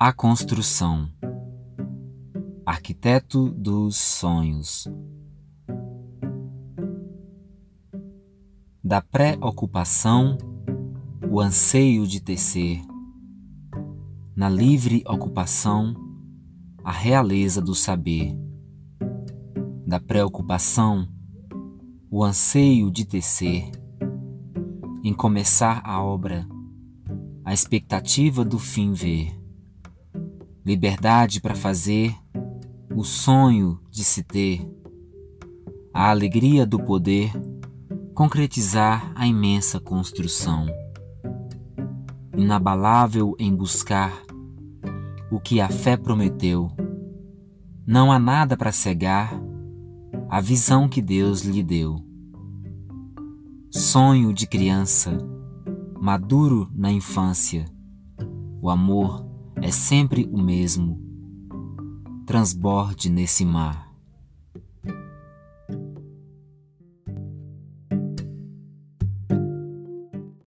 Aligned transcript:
A 0.00 0.12
construção. 0.12 1.10
Arquiteto 2.64 3.48
dos 3.48 3.96
sonhos. 3.96 4.86
Da 8.84 9.02
pré-ocupação, 9.02 10.38
o 11.28 11.40
anseio 11.40 12.06
de 12.06 12.20
tecer. 12.20 12.80
Na 14.36 14.48
livre 14.48 15.02
ocupação, 15.04 15.96
a 16.84 16.92
realeza 16.92 17.60
do 17.60 17.74
saber. 17.74 18.38
Da 19.84 19.98
preocupação, 19.98 21.08
o 22.08 22.22
anseio 22.22 22.88
de 22.88 23.04
tecer. 23.04 23.68
Em 25.02 25.12
começar 25.12 25.82
a 25.84 26.00
obra, 26.00 26.46
a 27.44 27.52
expectativa 27.52 28.44
do 28.44 28.60
fim 28.60 28.92
ver 28.92 29.36
liberdade 30.68 31.40
para 31.40 31.54
fazer, 31.54 32.14
o 32.94 33.02
sonho 33.02 33.80
de 33.90 34.04
se 34.04 34.22
ter, 34.22 34.70
a 35.94 36.10
alegria 36.10 36.66
do 36.66 36.78
poder 36.78 37.32
concretizar 38.14 39.10
a 39.14 39.26
imensa 39.26 39.80
construção, 39.80 40.66
inabalável 42.36 43.34
em 43.38 43.56
buscar 43.56 44.12
o 45.30 45.40
que 45.40 45.58
a 45.58 45.70
fé 45.70 45.96
prometeu. 45.96 46.70
Não 47.86 48.12
há 48.12 48.18
nada 48.18 48.54
para 48.54 48.70
cegar 48.70 49.40
a 50.28 50.38
visão 50.38 50.86
que 50.86 51.00
Deus 51.00 51.44
lhe 51.44 51.62
deu. 51.62 51.96
Sonho 53.70 54.34
de 54.34 54.46
criança, 54.46 55.16
maduro 55.98 56.68
na 56.74 56.92
infância, 56.92 57.64
o 58.60 58.68
amor 58.68 59.27
é 59.62 59.70
sempre 59.70 60.28
o 60.30 60.38
mesmo. 60.38 61.00
Transborde 62.26 63.08
nesse 63.10 63.44
mar. 63.44 63.87